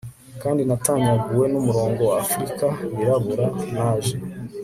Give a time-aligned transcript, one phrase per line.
[0.41, 4.15] kandi natanyaguwe numurongo wa afrika yirabura naje